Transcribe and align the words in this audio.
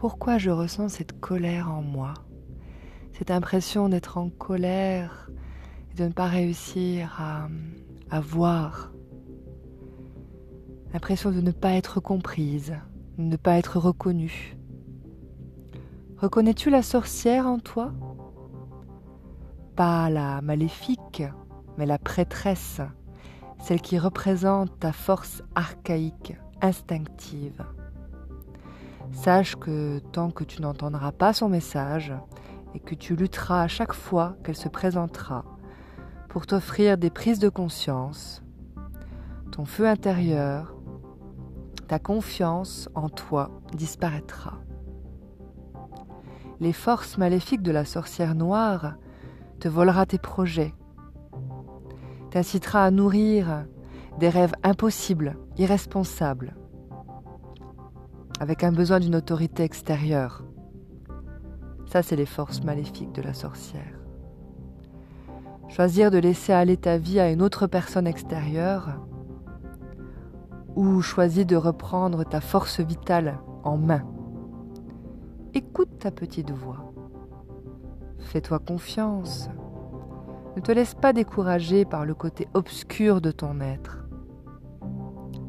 Pourquoi 0.00 0.38
je 0.38 0.48
ressens 0.48 0.88
cette 0.88 1.20
colère 1.20 1.70
en 1.70 1.82
moi 1.82 2.14
Cette 3.12 3.30
impression 3.30 3.90
d'être 3.90 4.16
en 4.16 4.30
colère 4.30 5.28
et 5.92 5.94
de 5.94 6.04
ne 6.04 6.12
pas 6.12 6.24
réussir 6.24 7.20
à, 7.20 7.48
à 8.10 8.18
voir. 8.18 8.92
L'impression 10.94 11.30
de 11.30 11.42
ne 11.42 11.50
pas 11.50 11.72
être 11.72 12.00
comprise, 12.00 12.78
de 13.18 13.24
ne 13.24 13.36
pas 13.36 13.58
être 13.58 13.78
reconnue. 13.78 14.56
Reconnais-tu 16.16 16.70
la 16.70 16.82
sorcière 16.82 17.46
en 17.46 17.58
toi? 17.58 17.92
Pas 19.76 20.08
la 20.08 20.40
maléfique, 20.40 21.24
mais 21.76 21.84
la 21.84 21.98
prêtresse, 21.98 22.80
celle 23.58 23.82
qui 23.82 23.98
représente 23.98 24.78
ta 24.78 24.92
force 24.92 25.42
archaïque, 25.54 26.38
instinctive. 26.62 27.62
Sache 29.12 29.56
que 29.56 29.98
tant 30.12 30.30
que 30.30 30.44
tu 30.44 30.62
n'entendras 30.62 31.12
pas 31.12 31.32
son 31.32 31.48
message 31.48 32.14
et 32.74 32.80
que 32.80 32.94
tu 32.94 33.16
lutteras 33.16 33.62
à 33.62 33.68
chaque 33.68 33.92
fois 33.92 34.36
qu'elle 34.42 34.56
se 34.56 34.68
présentera 34.68 35.44
pour 36.28 36.46
t'offrir 36.46 36.96
des 36.96 37.10
prises 37.10 37.40
de 37.40 37.48
conscience, 37.48 38.42
ton 39.50 39.64
feu 39.64 39.88
intérieur, 39.88 40.76
ta 41.88 41.98
confiance 41.98 42.88
en 42.94 43.08
toi 43.08 43.50
disparaîtra. 43.74 44.60
Les 46.60 46.72
forces 46.72 47.18
maléfiques 47.18 47.62
de 47.62 47.72
la 47.72 47.84
sorcière 47.84 48.34
noire 48.36 48.94
te 49.58 49.68
volera 49.68 50.06
tes 50.06 50.18
projets, 50.18 50.72
t'incitera 52.30 52.84
à 52.84 52.90
nourrir 52.90 53.66
des 54.18 54.28
rêves 54.28 54.54
impossibles, 54.62 55.36
irresponsables, 55.58 56.54
avec 58.40 58.64
un 58.64 58.72
besoin 58.72 59.00
d'une 59.00 59.16
autorité 59.16 59.62
extérieure. 59.62 60.42
Ça, 61.86 62.02
c'est 62.02 62.16
les 62.16 62.26
forces 62.26 62.64
maléfiques 62.64 63.12
de 63.12 63.20
la 63.20 63.34
sorcière. 63.34 64.00
Choisir 65.68 66.10
de 66.10 66.18
laisser 66.18 66.52
aller 66.52 66.78
ta 66.78 66.96
vie 66.96 67.20
à 67.20 67.30
une 67.30 67.42
autre 67.42 67.66
personne 67.66 68.06
extérieure 68.06 68.98
ou 70.74 71.02
choisir 71.02 71.44
de 71.44 71.54
reprendre 71.54 72.24
ta 72.24 72.40
force 72.40 72.80
vitale 72.80 73.38
en 73.62 73.76
main. 73.76 74.02
Écoute 75.52 75.98
ta 75.98 76.10
petite 76.10 76.50
voix. 76.50 76.92
Fais-toi 78.20 78.58
confiance. 78.58 79.50
Ne 80.56 80.62
te 80.62 80.72
laisse 80.72 80.94
pas 80.94 81.12
décourager 81.12 81.84
par 81.84 82.06
le 82.06 82.14
côté 82.14 82.48
obscur 82.54 83.20
de 83.20 83.32
ton 83.32 83.60
être. 83.60 84.06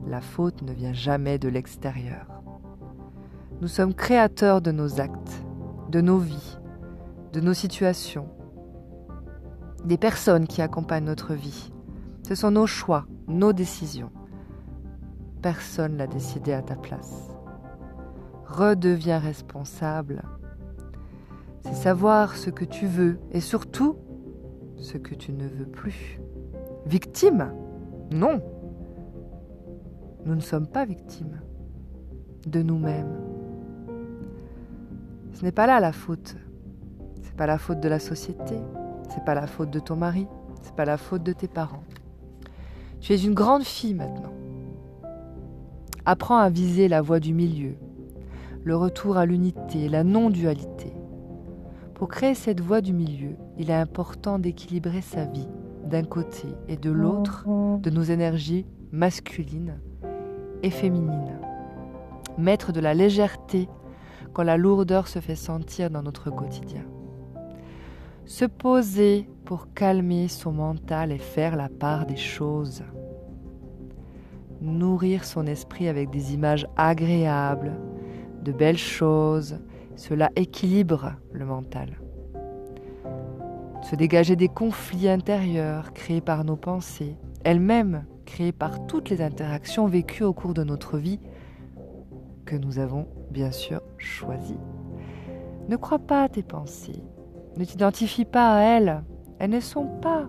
La 0.07 0.19
faute 0.19 0.61
ne 0.61 0.73
vient 0.73 0.93
jamais 0.93 1.39
de 1.39 1.47
l'extérieur. 1.47 2.40
Nous 3.61 3.67
sommes 3.67 3.93
créateurs 3.93 4.59
de 4.59 4.71
nos 4.71 4.99
actes, 4.99 5.43
de 5.89 6.01
nos 6.01 6.17
vies, 6.17 6.57
de 7.31 7.39
nos 7.39 7.53
situations, 7.53 8.27
des 9.85 9.97
personnes 9.97 10.47
qui 10.47 10.63
accompagnent 10.63 11.05
notre 11.05 11.35
vie. 11.35 11.71
Ce 12.27 12.33
sont 12.33 12.49
nos 12.49 12.65
choix, 12.65 13.05
nos 13.27 13.53
décisions. 13.53 14.09
Personne 15.43 15.97
l'a 15.97 16.07
décidé 16.07 16.53
à 16.53 16.63
ta 16.63 16.75
place. 16.75 17.29
Redeviens 18.47 19.19
responsable. 19.19 20.23
C'est 21.61 21.75
savoir 21.75 22.37
ce 22.37 22.49
que 22.49 22.65
tu 22.65 22.87
veux 22.87 23.19
et 23.31 23.41
surtout 23.41 23.95
ce 24.77 24.97
que 24.97 25.13
tu 25.13 25.33
ne 25.33 25.47
veux 25.47 25.67
plus. 25.67 26.19
Victime? 26.87 27.53
Non. 28.11 28.41
Nous 30.25 30.33
ne 30.33 30.41
sommes 30.41 30.67
pas 30.67 30.85
victimes 30.85 31.41
de 32.47 32.63
nous-mêmes. 32.63 33.20
Ce 35.41 35.45
n'est 35.47 35.51
pas 35.51 35.65
là 35.65 35.79
la 35.79 35.91
faute. 35.91 36.35
C'est 37.23 37.35
pas 37.35 37.47
la 37.47 37.57
faute 37.57 37.79
de 37.79 37.89
la 37.89 37.97
société. 37.97 38.53
C'est 39.09 39.25
pas 39.25 39.33
la 39.33 39.47
faute 39.47 39.71
de 39.71 39.79
ton 39.79 39.95
mari. 39.95 40.27
C'est 40.61 40.75
pas 40.75 40.85
la 40.85 40.97
faute 40.97 41.23
de 41.23 41.33
tes 41.33 41.47
parents. 41.47 41.81
Tu 42.99 43.13
es 43.13 43.23
une 43.23 43.33
grande 43.33 43.63
fille 43.63 43.95
maintenant. 43.95 44.35
Apprends 46.05 46.37
à 46.37 46.51
viser 46.51 46.87
la 46.87 47.01
voie 47.01 47.19
du 47.19 47.33
milieu, 47.33 47.73
le 48.63 48.75
retour 48.75 49.17
à 49.17 49.25
l'unité, 49.25 49.89
la 49.89 50.03
non-dualité. 50.03 50.93
Pour 51.95 52.07
créer 52.07 52.35
cette 52.35 52.61
voie 52.61 52.81
du 52.81 52.93
milieu, 52.93 53.35
il 53.57 53.71
est 53.71 53.73
important 53.73 54.37
d'équilibrer 54.37 55.01
sa 55.01 55.25
vie 55.25 55.49
d'un 55.85 56.03
côté 56.03 56.49
et 56.67 56.77
de 56.77 56.91
l'autre 56.91 57.47
de 57.79 57.89
nos 57.89 58.03
énergies 58.03 58.67
masculines 58.91 59.79
et 60.61 60.69
féminines. 60.69 61.39
Mettre 62.37 62.71
de 62.71 62.79
la 62.79 62.93
légèreté 62.93 63.67
quand 64.33 64.43
la 64.43 64.57
lourdeur 64.57 65.07
se 65.07 65.19
fait 65.19 65.35
sentir 65.35 65.89
dans 65.89 66.03
notre 66.03 66.29
quotidien. 66.29 66.83
Se 68.25 68.45
poser 68.45 69.27
pour 69.45 69.73
calmer 69.73 70.27
son 70.27 70.51
mental 70.51 71.11
et 71.11 71.17
faire 71.17 71.55
la 71.55 71.69
part 71.69 72.05
des 72.05 72.15
choses. 72.15 72.83
Nourrir 74.61 75.25
son 75.25 75.47
esprit 75.47 75.87
avec 75.87 76.09
des 76.11 76.33
images 76.33 76.67
agréables, 76.77 77.73
de 78.43 78.51
belles 78.51 78.77
choses, 78.77 79.59
cela 79.95 80.29
équilibre 80.35 81.13
le 81.33 81.45
mental. 81.45 81.99
Se 83.81 83.95
dégager 83.95 84.35
des 84.35 84.47
conflits 84.47 85.09
intérieurs 85.09 85.91
créés 85.93 86.21
par 86.21 86.43
nos 86.43 86.55
pensées, 86.55 87.17
elles-mêmes 87.43 88.05
créées 88.25 88.51
par 88.51 88.85
toutes 88.85 89.09
les 89.09 89.21
interactions 89.21 89.87
vécues 89.87 90.23
au 90.23 90.33
cours 90.33 90.53
de 90.53 90.63
notre 90.63 90.97
vie 90.97 91.19
nous 92.55 92.79
avons 92.79 93.07
bien 93.29 93.51
sûr 93.51 93.81
choisies. 93.97 94.59
Ne 95.69 95.75
crois 95.77 95.99
pas 95.99 96.23
à 96.23 96.29
tes 96.29 96.43
pensées, 96.43 97.03
ne 97.57 97.65
t'identifie 97.65 98.25
pas 98.25 98.55
à 98.55 98.61
elles, 98.61 99.03
elles 99.39 99.49
ne 99.49 99.59
sont 99.59 99.87
pas 100.01 100.27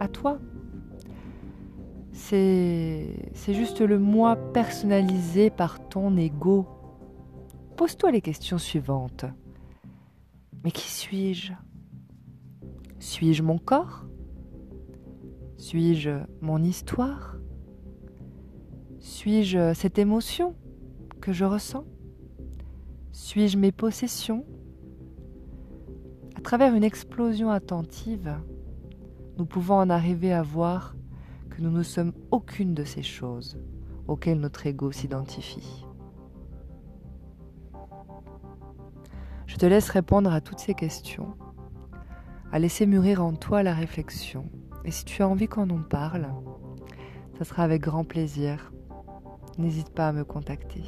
à 0.00 0.08
toi. 0.08 0.38
C'est 2.12 3.28
juste 3.48 3.80
le 3.80 3.98
moi 3.98 4.36
personnalisé 4.36 5.50
par 5.50 5.88
ton 5.88 6.16
ego. 6.16 6.66
Pose-toi 7.76 8.10
les 8.10 8.22
questions 8.22 8.58
suivantes. 8.58 9.26
Mais 10.64 10.70
qui 10.70 10.90
suis-je? 10.90 11.52
Suis-je 12.98 13.42
mon 13.42 13.58
corps? 13.58 14.06
Suis-je 15.58 16.10
mon 16.40 16.62
histoire? 16.62 17.36
Suis-je 18.98 19.74
cette 19.74 19.98
émotion? 19.98 20.54
Que 21.20 21.32
je 21.32 21.44
ressens 21.44 21.84
Suis-je 23.12 23.58
mes 23.58 23.72
possessions 23.72 24.44
À 26.36 26.40
travers 26.40 26.74
une 26.74 26.84
explosion 26.84 27.50
attentive, 27.50 28.36
nous 29.38 29.46
pouvons 29.46 29.76
en 29.76 29.90
arriver 29.90 30.32
à 30.32 30.42
voir 30.42 30.96
que 31.50 31.62
nous 31.62 31.70
ne 31.70 31.82
sommes 31.82 32.12
aucune 32.30 32.74
de 32.74 32.84
ces 32.84 33.02
choses 33.02 33.58
auxquelles 34.08 34.40
notre 34.40 34.66
ego 34.66 34.92
s'identifie. 34.92 35.84
Je 39.46 39.56
te 39.56 39.66
laisse 39.66 39.88
répondre 39.88 40.32
à 40.32 40.40
toutes 40.40 40.58
ces 40.58 40.74
questions, 40.74 41.34
à 42.52 42.58
laisser 42.58 42.86
mûrir 42.86 43.24
en 43.24 43.32
toi 43.32 43.62
la 43.62 43.74
réflexion. 43.74 44.50
Et 44.84 44.90
si 44.90 45.04
tu 45.04 45.22
as 45.22 45.28
envie 45.28 45.48
qu'on 45.48 45.70
en 45.70 45.82
parle, 45.82 46.28
ça 47.38 47.44
sera 47.44 47.62
avec 47.62 47.82
grand 47.82 48.04
plaisir. 48.04 48.72
N'hésite 49.58 49.90
pas 49.90 50.08
à 50.08 50.12
me 50.12 50.24
contacter. 50.24 50.82